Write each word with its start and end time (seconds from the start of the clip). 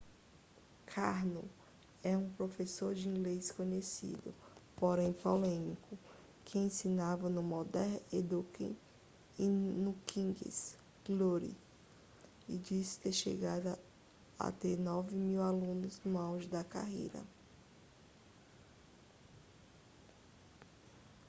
karno 0.87 1.43
é 2.01 2.17
um 2.17 2.27
professor 2.31 2.91
de 2.95 3.07
inglês 3.07 3.51
conhecido 3.51 4.33
porém 4.75 5.13
polêmico 5.13 5.95
que 6.43 6.57
ensinava 6.57 7.29
no 7.29 7.43
modern 7.43 7.99
education 8.11 8.73
e 9.37 9.43
no 9.43 9.93
king's 10.07 10.75
glory 11.05 11.55
e 12.49 12.57
disse 12.57 12.99
ter 12.99 13.11
chegado 13.13 13.77
a 14.39 14.51
ter 14.51 14.75
9 14.75 15.11
mil 15.13 15.43
alunos 15.43 16.01
no 16.03 16.17
auge 16.17 16.47
da 16.47 16.63
carreira 16.63 17.21